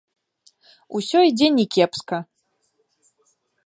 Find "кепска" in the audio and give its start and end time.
1.77-2.17